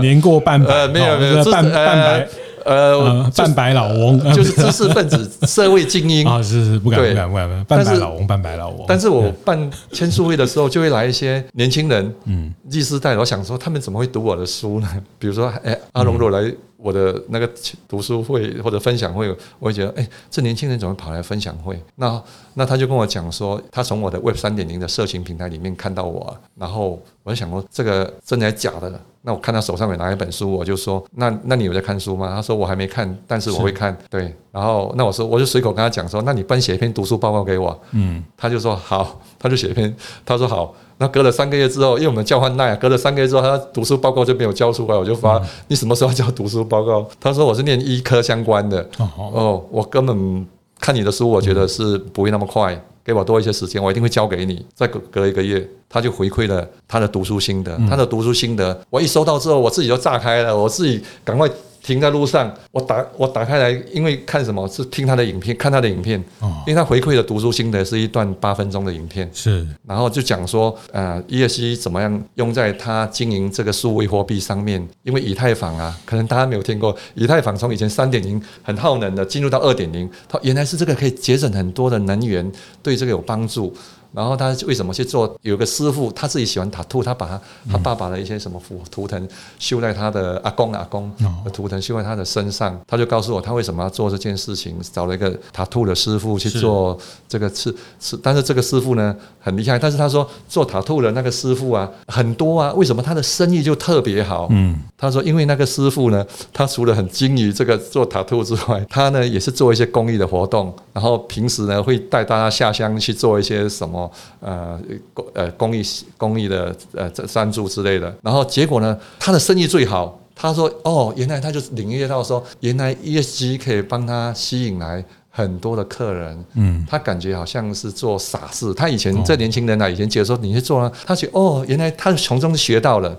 [0.00, 2.28] 年过半百，没有没有半半白，
[2.64, 8.84] 呃，半白老翁， 就是知识分子、社会精英啊，是是不敢不敢不敢，半白老翁，半白老翁。
[8.86, 14.88] 但是我办签书会的时候，就会来一些年轻人，嗯，第四代，我想说，他们怎么会读我的书呢？
[15.18, 16.52] 比如说，哎，阿龙若来。
[16.82, 17.48] 我的那个
[17.86, 19.28] 读书会或者分享会，
[19.60, 21.80] 我会觉得，哎、欸，这年轻人怎么跑来分享会？
[21.94, 22.20] 那
[22.54, 29.00] 那他就跟我讲说，他从我的 Web 三点零的社群平台里面看到我，然后我就想说，这个真的还是假的？
[29.24, 32.28] 那我看他手上有拿一本书，我就说，那那你有在看书吗？
[32.34, 33.96] 他说我还没看，但是我会看。
[34.10, 37.80] 对，然后那我说，我就随口跟他讲说，那你帮写一篇读书报告给我。
[37.92, 40.74] 嗯，他就说好，他就写一篇，他说好。
[41.02, 47.04] 那隔了三个月之后，因为我们交换奈，隔了三个月之后，他读书报告就没有交出来，我就发你什么时候交读书报告？
[47.20, 50.46] 他说我是念医科相关的，哦，我根本
[50.78, 54.64] 看你的书，我觉得是不会那么快，给我多一些时间，我一定会交给你。
[54.76, 61.50] 再隔隔一个月，他就回馈了他的读书心得，他的读书心得，我一收到之后，我自己就炸开了，我自己赶快。
[61.82, 64.66] 停在路上，我打我打开来，因为看什么？
[64.68, 82.50] 是听他的影片，看他的影片，因为他回馈的读书心得是一段八分钟的影片，是，然后就讲说，呃，ESG 怎么样用在他经营这个数位货币上面，因为以太坊啊，可能大家没有听过，以太坊从以前三点零很耗能的，进入到二点零，它原来是这个可以节省很多的能源，
[82.82, 83.74] 对这个有帮助。
[84.12, 85.34] 然后他为什么去做？
[85.42, 91.10] 有个师傅他自己喜欢塔兔，他把他他爸爸的一些什么图图腾绣在他的阿公阿公
[91.44, 104.46] 的图腾绣在他的身上，他就告诉我他为什么要做这件事情，找了一个塔兔的师傅去做这个是是，但是这个师傅呢很厉害，但是他说做塔兔的那个师傅啊很多啊，为什么他的生意就特别好？
[104.50, 114.01] 嗯，他说因为那个师傅呢，他除了很精于这个做塔兔之外，他呢也是做一些公益的活动，然后平时呢会带大家下乡去做一些什么。
[114.40, 114.80] 呃，
[115.12, 115.82] 公呃公益
[116.16, 120.18] 公益的呃赞助之类的，然后结果呢，他的生意最好。
[120.34, 126.44] 他说：“哦，原来他就领略到说，原来 ESG 可以帮他吸引来很多的客人。
[126.54, 128.72] 嗯，他感觉好像是做傻事。
[128.72, 133.16] 他以前这年轻人啊，以前觉得说你去做啊，他觉得哦，原来他从中学到了。”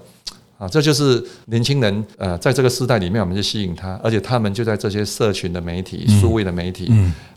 [0.57, 6.91] 啊，这就是年轻人呃，在这个时代里面，我们就吸引他，而且他们就在这些社群的媒体、数位的媒体、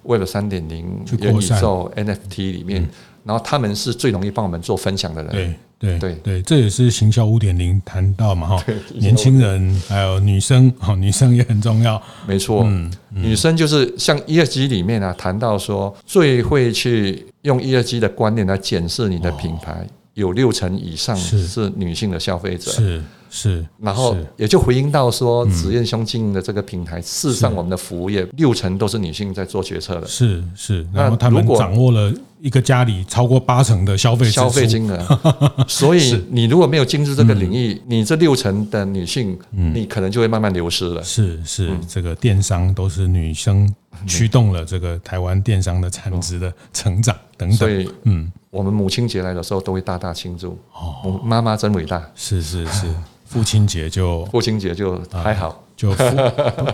[0.05, 2.89] Web 三点零、元宇宙、NFT 里面，
[3.27, 5.33] 然后他们是最容易帮我们做分享的人。
[5.79, 6.15] 对对对。
[6.23, 12.01] 对，这也是行销五点零谈到嘛哈， 年轻人还有女生，哈，女生也很重要。
[12.27, 19.87] 没错，嗯，女生就是像一二 G 里面啊，谈到说最会去用一二 G 的观念来检视你的品牌。
[20.15, 23.03] 有六成以上是女性的消费者，是
[23.37, 34.99] 是，然后也就回应到说，紫燕兄经营的这个平台，事实上我们的服务业六成都是女性在做决策的，是是，然后他们掌握了一个家里超过八成的消费消费金额，
[35.69, 41.03] 所以你如果没有进入这个领域，你这六成的女性，你可能就会慢慢流失了。
[41.03, 43.71] 是是，这个电商都是女生
[44.07, 48.33] 驱动了这个台湾电商的产值的成长等等，所以嗯。
[48.57, 50.59] 我们母亲节来的时候都会大大庆祝。
[50.73, 52.03] 哦，妈妈真伟大。
[52.15, 52.87] 是是是，
[53.27, 56.05] 父亲节就父亲节就还好，就父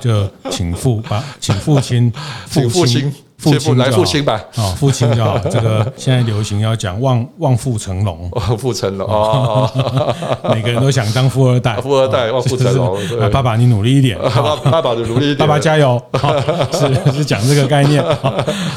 [0.01, 2.13] 就请父把 请父亲
[2.47, 3.13] 父亲。
[3.43, 5.37] 父亲来父亲吧，啊，父亲就好。
[5.51, 9.69] 这个现在流行要讲望望父成龙，望父成龙哦，
[10.55, 12.97] 每个人都想当富二代，富二代望父成龙。
[13.31, 16.01] 爸爸你努力一点， 爸爸爸努力一点，爸爸加油。
[16.73, 18.03] 是 是讲这个概念。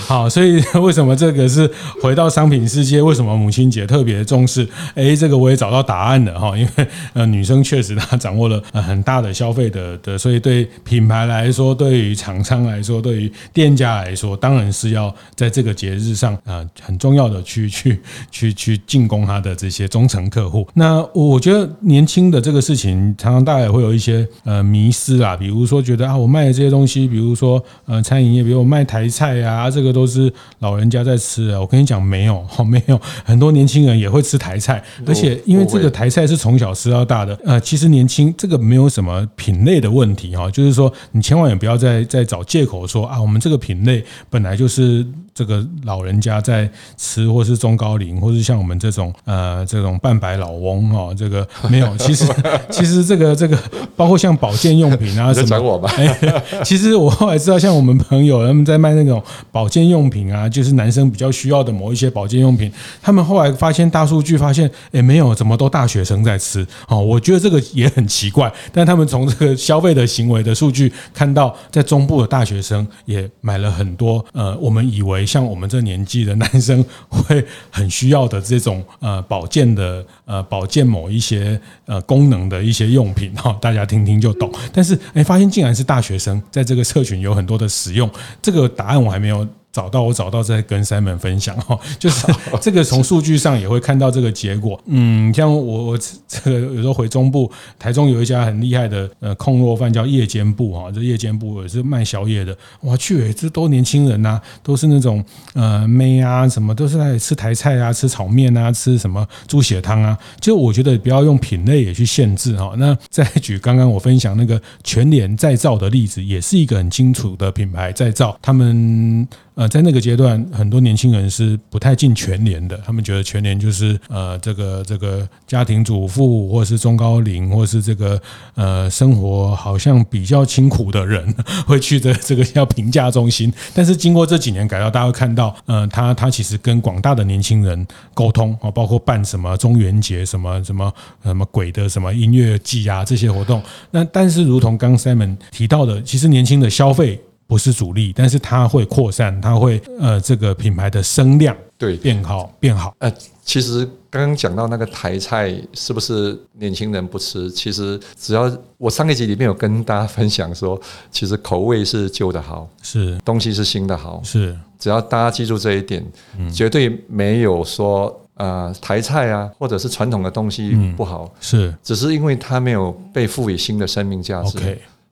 [0.08, 1.70] 好，所以为什么这个是
[2.02, 3.00] 回到商品世界？
[3.00, 4.68] 为什么母亲节特别重视？
[4.96, 18.00] 哎，这个我也找到答案了哈，因为呃女生确实她掌握了很大的消费的的，所以对品牌来说，对于厂商来说，对于店家来说，当当然是要在这个节日上啊，很重要的去 去
[18.32, 20.66] 去去进攻他的这些忠诚客户。
[20.76, 31.60] 那我觉得年轻的这个事情，常常大家也会有一些呃迷失啊，比如说觉得啊，我卖的这些东西，比如说呃餐饮业，比如我卖台菜啊，这个都是老人家在吃啊。
[31.60, 44.02] 我跟你讲，没有，哦 没有，很多年轻人也会吃台菜，而且因为这个台菜是从小吃到大的，呃，其实年轻这个没有什么品类的问题哈，就是说你千万也不要再再找借口说啊，我们这个品类
[44.36, 45.08] 本来就是。
[45.38, 51.88] 这个老人家在吃，或是中高龄，或是像我们这种呃这种半白老翁哈，这个没有。
[52.00, 52.26] 其实
[52.70, 53.60] 其实这个这个
[53.98, 55.92] 包括像保健用品啊什么，我吧。
[56.64, 59.22] 其实我后来知道，像我们朋友他们在卖那种
[59.52, 62.72] 保健用品啊，就是男生比较需要的某一些保健用品，
[63.02, 66.66] 他们后来发现大数据发现，哎，没有，怎么都大学生在吃？
[66.88, 68.50] 哦，我觉得这个也很奇怪。
[68.72, 75.26] 但他们从这个消费的行为的数据看到，在中部的大学生也买了很多呃，我们以为。
[75.26, 84.52] 像我们这年纪的男生会很需要的这种呃保健的呃保健某一些呃功能的一些用品哈，大家听听就懂。
[84.72, 88.10] 但是哎，发现竟然是大学生在这个社群有很多的使用，
[88.42, 89.46] 这个答案我还没有。
[89.76, 92.26] 找到我找到再跟 Simon 分享哈， 就是
[92.62, 94.82] 这个从数据上也会看到这个结果。
[94.86, 102.58] 嗯，像我我这个有时候回中部，台中有一家很厉害的呃控肉饭叫夜间部哈，这夜间部也是卖宵夜的。
[102.80, 105.22] 我去，这都年轻人呐，都是那种
[105.56, 110.18] 呃妹啊什么，都是在吃台菜啊，吃炒面啊，吃什么猪血汤啊。
[110.40, 112.74] 就我觉得不要用品类也去限制哈。
[112.78, 119.28] 那再举刚刚我分享那个全联再造的例子，也是一个很清楚的品牌再造，他们。
[119.56, 122.78] 呃，在那个阶段，很多年轻人是不太进全联的。
[122.86, 128.22] 他们觉得全联就是呃，这个这个家庭主妇，或是中高龄，或是这个
[128.56, 131.34] 呃，生活好像比较清苦的人
[131.66, 133.52] 会去的这个叫评价中心。
[133.74, 143.64] 但是经过这几年改造，大家会看到，呃，他他其实跟广大的年轻人沟通啊，包括办什么中元节、什么什么什么鬼的什么音乐季啊这些活动。
[143.92, 147.22] 那但是，如同刚 Simon 提到的，其实年轻的消费。
[147.48, 152.96] 不是主力，但是它会扩散，它会呃，这个品牌的声量对变好变好。
[153.00, 153.12] 呃，
[153.44, 157.52] 其实刚刚讲到那个台菜是不是年轻人不吃？
[157.52, 160.80] 其实只要我上一集里面有跟大家分享说，
[161.12, 166.04] 其实口味是旧的好，是东西是新的好，是只要大家记住这一点，
[166.52, 174.58] 绝对没有说呃台菜啊或者是传统的东西不好，是只是因为它没有被赋予新的生命价值。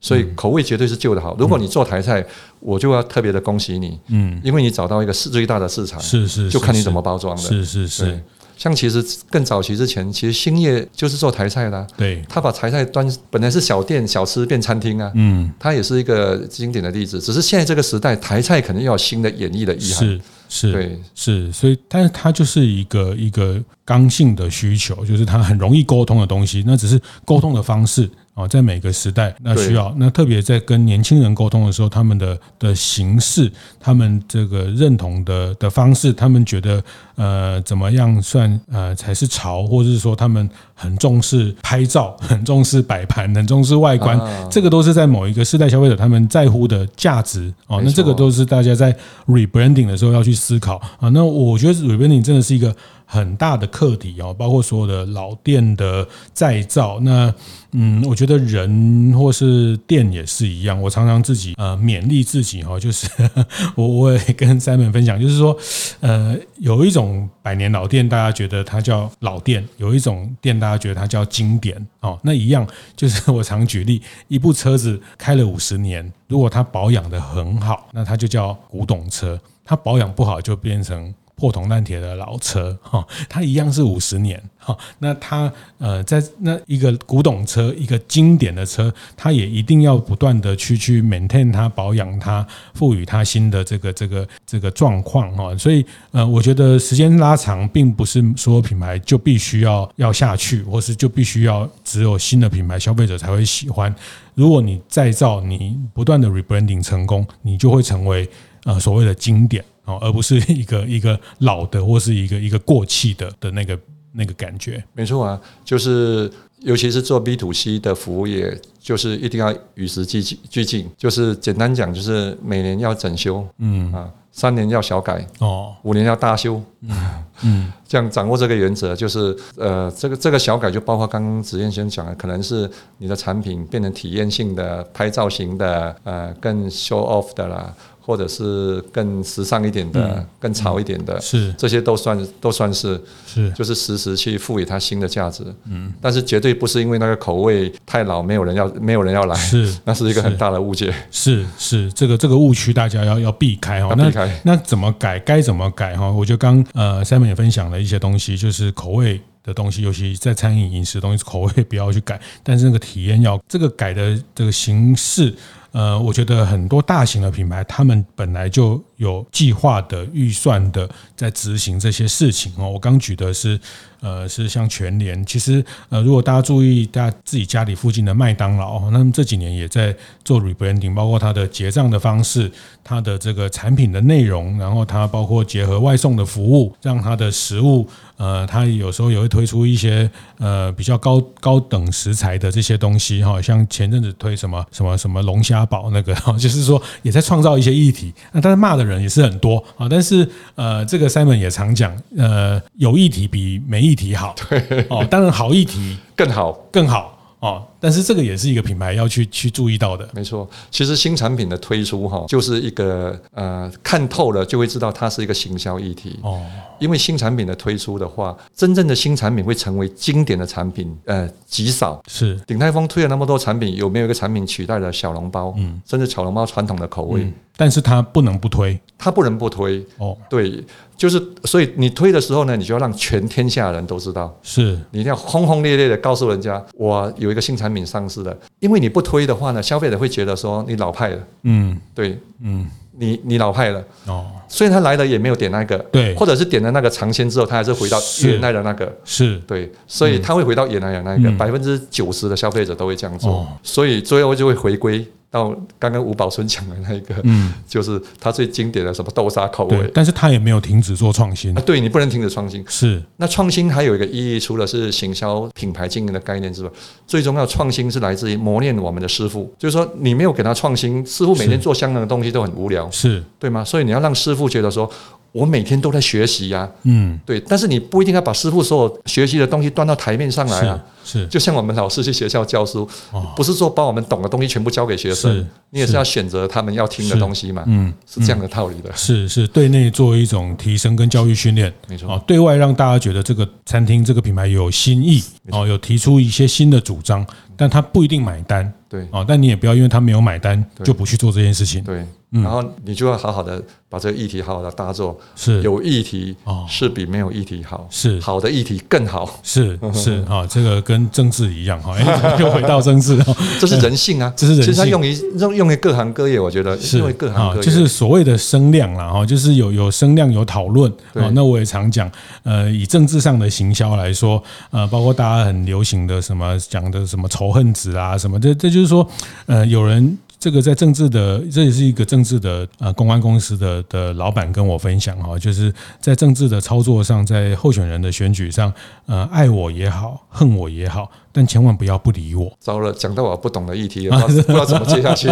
[0.03, 1.33] 所以口味绝对是旧的好。
[1.39, 2.23] 如果你做台菜，
[2.59, 8.21] 我就要特别的恭喜你，嗯，因为你找到一个市最大的市场，是是，就看你怎么包装的，是是是。
[8.55, 17.19] 像其实更早期之前，其实兴业就是做台菜的，对，他把台菜端本来是小店小吃变餐厅啊，嗯，他也是一个经典的例子。
[17.19, 20.99] 只是现在这个时代，台菜肯定要有新的演绎的意涵，是是，对。
[21.15, 28.09] 是，所以但是它就是一个一个刚性的需求，就是它很容易沟通的东西，那只是沟通的方式。
[28.35, 36.83] 哦，在每个时代，那需要那特别在跟年轻人沟通的时候，他们的的形式，他们这个认同的的方式，他们觉得
[37.15, 47.82] 呃怎么样算呃才是潮，或者是说他们很重视拍照，很重视摆盘，很重视外观，这个都是在某一个世代消费者他们在乎的价值哦。
[47.84, 48.95] 那这个都是大家在
[49.28, 51.10] rebranding 的时候要去思考啊。
[51.10, 52.76] 那我觉得 rebranding 真的是一个。
[53.06, 56.99] 很大的课题哦，包括所有的老店的再造。
[57.02, 57.32] 那
[57.73, 60.82] 嗯，我觉得人或是店也是一样。
[60.82, 63.08] 我常常自己呃勉励自己哈，就是
[63.76, 65.56] 我我也跟 Simon 分享，就是说
[65.99, 67.02] 呃有一种
[67.41, 72.19] 百年老店，大家觉得它叫老店；有一种店，大家觉得它叫经典哦。
[72.23, 81.13] 那一样就是我常举例，一部车子开了五十年，如果它保养的很好，那它就叫古董车；它保养不好，就变成。
[81.35, 103.93] 破铜烂铁的老车，哈，它一样是五十年，哈，那它呃，在那一个古董车，一个经典的车，它也一定要不断的去去 maintain 它，保养它，赋予它新的这个这个这个状况，哈，所以呃，我觉得时间拉长，并不是所有品牌就必须要要下去，或是就必须要只有新的品牌消费者才会喜欢。
[104.35, 108.29] 如果你再造，你不断的 rebranding 成功，你就会成为
[108.63, 109.63] 呃所谓的经典。
[109.85, 113.77] 哦，而不是一个一个老的，或是一个一个过气的的那个
[114.13, 114.83] 那个感觉。
[114.93, 120.89] 没错啊，就是尤其是做 B to C 的服务业，就是一定要与时俱进，俱进。
[120.97, 132.69] 就是简单讲，就是每年要整修，嗯啊，三年要小改，哦，五年要大修， 嗯嗯， 这样掌握这个原则，就是呃，这个这个小改就包括刚刚子燕先讲的，可能是
[132.99, 137.75] 你的产品变成体验性的、拍造型的，呃，更 show off 的啦。
[138.05, 145.43] 或者是更时尚一点的、嗯、更潮一点的，是这些都算都算是是，就是实时去赋予它新的价值。
[145.65, 150.93] 嗯，但是绝对不是因为那个口味太老，没有人要，没有人要来，是， 那是一个很大的误解。
[151.09, 153.95] 是是，这个这个误区大家要要避开哈。
[153.95, 155.17] 避开那那怎么改？
[155.19, 156.11] 该怎么改哈？
[156.11, 159.21] 我觉得刚呃 Simon 也分享了一些东西，就是口味。
[159.45, 165.36] 的东西，尤其在餐饮饮食的东西，口味不要去改，但是那个体验要这个改的这个形式，
[165.74, 172.69] 呃，我觉得很多大型的品牌，他们本来就有计划的预算的在执行这些事情哦。
[172.69, 173.59] 我刚举的是。
[174.04, 179.95] 呃，是像全联，其实呃，如果大家注意，大家自己家里附近的麦当劳，那么这几年也在
[180.26, 182.51] 做 rebranding，包括它的结账的方式，
[182.84, 187.88] 它的这个产品的内容，然后它包括结合外送的服务，让它的食物，
[188.18, 204.87] 呃，它有时候也会推出一些呃比较高高等食材的这些东西哈，像前阵子推什么什么什么龙虾堡那个， 就是说也在创造一些议题，那但是骂的人也是很多啊，但是呃，这个 Simon 也常讲，呃，有议题比没议议题好，对。
[204.89, 206.51] 哦，当然好议题更好。
[206.71, 207.37] 更好。
[207.41, 207.63] 哦。
[207.84, 210.07] 但是这个也是一个品牌要去去注意到的。
[210.13, 216.41] 没错，其实新产品的推出哈，就是一个呃看透了就会知道它是一个行销议题哦。
[216.79, 222.01] 因为新产品的推出的话，真正的新产品会成为经典的产品，呃，极少。
[222.07, 225.53] 是鼎泰丰推了那么多产品，有没有一个产品取代了小笼包？
[225.57, 230.17] 嗯，甚至小笼包传统的口味，但是它不能不推，它不能不推哦。
[230.29, 230.61] 对，
[230.97, 237.86] 就是所以你推的时候呢，你就要让全天下人都知道，是你一定要轰轰烈烈的告诉人家，我有一个新产品。
[237.86, 241.28] 上市的，因为你不推的话呢，消费者会觉得说你老派了。
[241.43, 243.84] 嗯，对，嗯，你你老派了。
[244.07, 249.39] 哦，所以他来了也没有点那个，对，或者是点了那个尝鲜之后，他还是回到原来的那个，是。
[249.47, 255.04] 对，所以他会回到原来的那个，百分之九十的消费者都会这样做，所以最后就会回归。
[255.34, 255.49] 到
[255.80, 261.58] 刚刚吴宝春讲的那一个，嗯，就是他最经典的什么豆沙口味，但是他也没有停止做创新。
[261.58, 262.64] 啊对，你不能停止创新。
[262.68, 266.70] 是，那创新还有一个意义，除了是行销品牌经营的概念之外，
[267.08, 269.51] 最重要创新是来自于磨练我们的师傅。
[269.58, 273.24] 就是说，你没有给他创新，师傅每天做相同的东西都很无聊，是。
[273.39, 273.66] 对吗？
[273.66, 274.89] 所以你要让师傅觉得说。
[275.33, 282.87] 我每天都在学习呀，嗯，对，但是你不一定要把师傅所有学习的东西端到台面上来啊，是，就像我们老师去学校教书，
[283.35, 295.19] 不是说把我们懂的东西全部教给学生，你也是要选择他们要听的东西嘛，嗯，是这样的道理的，是是，对内做一种提升跟教育训练，没错，对外让大家觉得这个餐厅这个品牌有新意，
[295.49, 297.25] 哦，有提出一些新的主张，
[297.57, 302.05] 但他不一定买单，对，哦，但你也不要因为他没有买单就不去做这件事情，对。
[302.41, 305.61] 然后你就要好好的把这个议题好好的搭做，是。
[305.61, 306.36] 有议题
[306.67, 308.19] 是比没有议题好，是。
[308.19, 311.95] 好的议题更好，是是啊，这个跟政治一样哈，
[312.39, 313.23] 又回到政治，
[313.59, 321.29] 这是人性啊，这是人性，其实它用于用用于各行各业，我觉得是因为各行各业，就是所谓的声量啦哈，就是有有声量有讨论啊。
[321.36, 322.11] 那我也常讲，
[322.41, 329.07] 呃，以政治上的行销来说，呃，包括大家很流行的什么讲的什么仇恨值啊什么，这这就是说，
[329.45, 330.17] 呃，有人。
[330.43, 338.73] 这个在政治的，这也是一个政治的呃公关公司的的老板跟我分享哈，就是在政治的操作上，在候选人的选举上，
[339.05, 341.09] 呃，爱我也好，恨我也好。
[341.34, 342.49] 但千万不要不理我。
[342.59, 345.27] 糟了，讲到我不懂的议题， 不知道怎么接下去。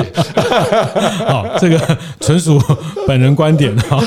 [1.28, 2.60] 好，这个纯属
[3.08, 4.04] 本人观点哈，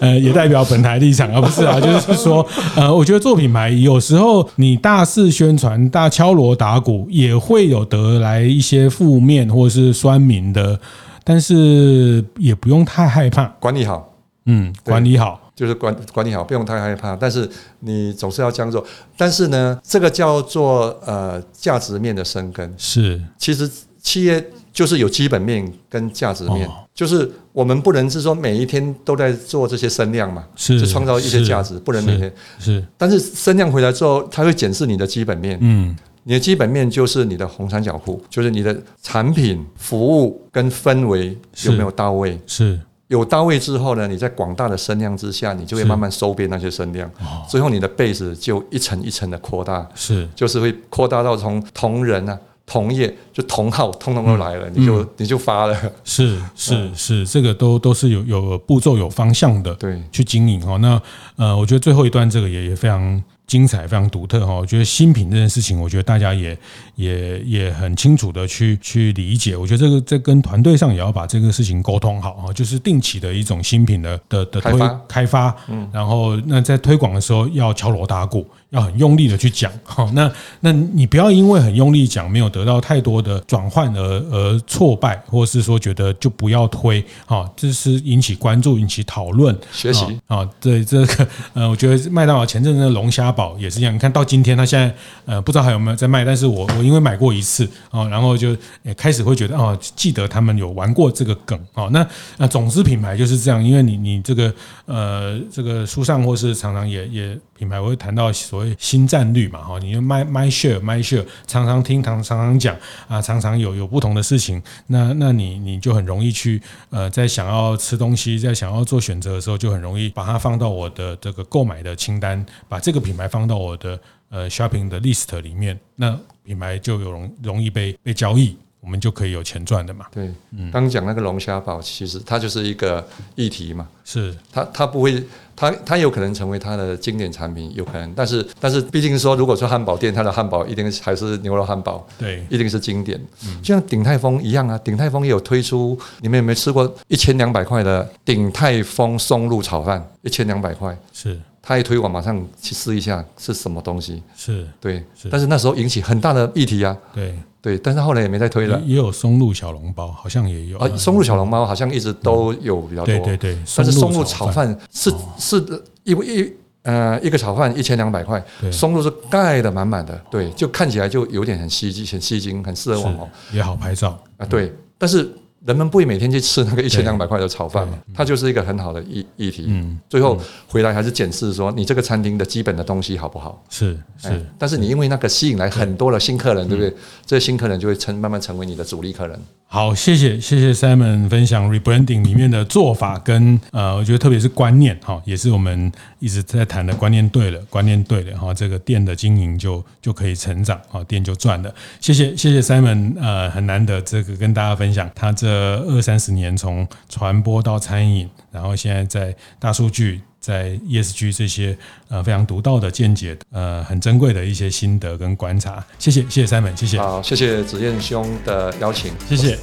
[0.00, 10.78] 呃，也代表本台立场，而不是啊，就是说，呃，我觉得做品牌有时候你大肆宣传、大敲锣打鼓，也会有得来一些负面或者是酸民的，
[11.22, 14.12] 但是也不用太害怕，管理好，
[14.46, 15.40] 嗯，管理好。
[15.58, 17.16] 就是管管理好，不用太害怕。
[17.16, 17.50] 但是
[17.80, 18.86] 你总是要这样做。
[19.16, 22.72] 但是呢，这个叫做呃价值面的生根。
[22.78, 23.68] 是，其实
[24.00, 32.84] 企业就是有基本面跟价值面，就是我们不能是说每一天都在做这些声量嘛，是，就创造一些价值，不能每天是。
[32.96, 35.58] 但是声量回来之后，它会检视你的基本面。
[35.60, 42.38] 嗯，你的基本面就是你的红三角裤，就是你的产品、服务跟氛围有没有到位。
[42.46, 42.78] 是。
[43.08, 47.10] 有到位之后呢，你在广大的声量之下，你就会慢慢收编那些声量，
[47.48, 60.78] 最后你的 base 就一层一层的扩大，是，就是会扩大到从同仁啊、同业就同号，通通都来了，你就你就发了，是 是是，这个都都是有有步骤、有方向的，对，去经营哦。
[60.78, 61.00] 那
[61.36, 63.22] 呃，我觉得最后一段这个也也非常。
[63.48, 64.54] 精彩，非常独特哈！
[64.54, 66.56] 我觉得新品这件事情，我觉得大家也
[66.96, 69.56] 也也很清楚的去去理解。
[69.56, 74.78] 我觉得这个在跟团队上也要把这个事情沟通好哈，就是定期的一种新品的的的推
[75.08, 79.70] 开发，嗯，然后那在推广的时候要敲锣打鼓，要很用力的去讲。
[79.82, 87.04] 好，那那你不要因为很用力讲，没有得到太多的转换而而挫败，或是说觉得就不要推。
[87.26, 90.04] 好，这是引起关注、引起讨论、学习。
[90.26, 93.94] 啊，对这个呃，我觉得麦当劳前阵子的龙虾堡也是一样。
[93.94, 94.94] 你看到今天，他现在
[95.24, 101.58] 呃不知道还有没有在卖，但是我我因为买过一次啊，然后就也开始会觉得哦，记得他们有玩过这个梗。
[101.74, 102.06] 哦，那
[102.36, 104.52] 那总之品牌就是这样，因为你你这个
[104.84, 112.76] 呃这个书上或是常常也也品牌我会谈到所谓新战略嘛，哈，你就 my my share my share，常常听常常常讲
[113.08, 123.98] 啊，常常有有不同的事情，那那你你就很容易去呃在想要吃东西，在想要做选择的时候，就很容易把它放到我的这个购买的清单，把这个品牌放到我的
[124.30, 128.56] 呃 shopping 的 list 里面，那品牌就有容容易被被交易。
[128.80, 130.06] 我们就可以有钱赚的嘛？
[130.12, 130.32] 对，
[130.72, 133.86] 刚讲那个龙虾堡，其实它就是一个议题嘛。
[134.04, 135.22] 是，它它不会，
[135.54, 138.10] 它它有可能成为它的经典产品，有可能。
[138.14, 143.20] 但是但是，毕竟说，如果说汉堡店，它的汉堡一定还是牛肉汉堡，对，一定是经典。
[143.62, 150.08] 就像鼎泰丰一样啊，鼎泰丰也有推出，你们有没有吃过一千两百块的鼎泰丰松露炒饭？
[150.22, 151.38] 一千两百块，是。
[151.60, 154.22] 他一推广，马上去试一下是什么东西。
[154.34, 156.96] 是对，但是那时候引起很大的议题啊。
[157.12, 158.80] 对对，但是后来也没再推了。
[158.86, 160.78] 也有松露小笼包，好像也有。
[160.78, 163.06] 啊，松露小笼包好像一直都有比较多。
[163.06, 165.56] 对对对，但是松露炒饭是是
[166.04, 166.52] 一一
[166.82, 174.46] 呃一个炒饭一千两百块，松露是盖的满满的，对，就看起来就有点很吸睛，很吸睛，很适合网红，也好拍照啊。
[174.46, 175.30] 对，但是。
[175.66, 177.98] 人们不会每天去吃那个一千两百块的炒饭嘛？
[178.14, 179.66] 它就是一个很好的议议题。
[179.68, 183.62] 嗯，最后回来还是检视说，你这个餐厅的基本的东西好不好？
[183.68, 184.44] 是是。
[184.56, 186.94] 但是你因为那个吸引来很多的新客人，对不对？
[187.26, 189.38] 这些新客人就会成慢慢成为你的主力客人。
[189.66, 201.74] 好，谢谢谢谢 Simon 分享 rebranding 里面的做法跟呃，我觉得特别是观念哈，也是我们一直在谈的观念对了，观念对了哈，这个店的经营就就可以成长啊，店就赚了。
[202.00, 205.48] 谢谢谢谢 Simon，呃，很难得这个跟大家分享他这
[205.86, 210.20] 二三十年从传播到餐饮，然后现在在大数据。
[210.40, 211.76] 在 ESG 这些
[212.08, 216.96] 呃非常独到的见解，呃很珍贵的一些心得跟观察，谢谢谢谢 Simon，谢谢。
[216.96, 219.58] 好，谢谢子燕兄的邀请，谢谢。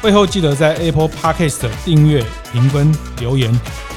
[0.00, 3.93] 会后记得在 Apple Podcast 订阅、评分、留言。